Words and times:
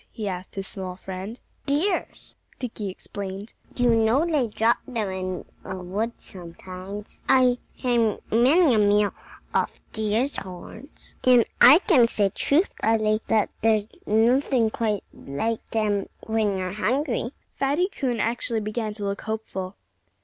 he 0.11 0.27
asked 0.27 0.55
his 0.55 0.65
small 0.65 0.95
friend. 0.95 1.39
"Deer's!" 1.67 2.33
Dickie 2.57 2.89
explained. 2.89 3.53
"You 3.75 3.91
know 3.93 4.25
they 4.25 4.47
drop 4.47 4.77
them 4.87 5.09
in 5.11 5.45
the 5.63 5.75
woods 5.77 6.25
sometimes. 6.25 7.21
I've 7.29 7.59
had 7.77 8.19
many 8.31 8.73
a 8.73 8.79
meal 8.79 9.13
off 9.53 9.79
deer's 9.93 10.37
horns. 10.37 11.13
And 11.23 11.45
I 11.61 11.77
can 11.87 12.07
say 12.07 12.29
truthfully 12.29 13.21
that 13.27 13.53
there's 13.61 13.85
nothing 14.07 14.71
quite 14.71 15.03
like 15.13 15.63
them 15.69 16.09
when 16.21 16.57
you're 16.57 16.71
hungry." 16.73 17.33
Fatty 17.53 17.87
Coon 17.87 18.19
actually 18.19 18.59
began 18.61 18.95
to 18.95 19.03
look 19.05 19.21
hopeful. 19.21 19.75